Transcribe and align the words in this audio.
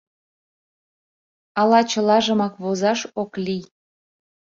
Ала 1.59 1.81
чылажымак 1.91 2.53
возаш 2.63 2.99
ок 3.21 3.31
лий? 3.45 3.63